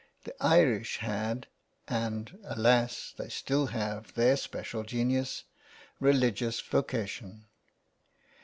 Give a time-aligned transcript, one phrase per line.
[0.23, 1.45] The Irish had,
[1.87, 3.13] and alas!
[3.15, 5.43] they still have their special genius,
[5.99, 7.45] religious vocation."